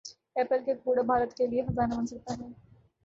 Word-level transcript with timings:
apple 0.35 0.59
کا 0.65 0.73
کوڑا 0.83 1.01
بھارت 1.03 1.31
کیلئے 1.37 1.61
خزانہ 1.67 1.93
بن 1.97 2.05
سکتا 2.07 2.33
ہے 2.33 2.47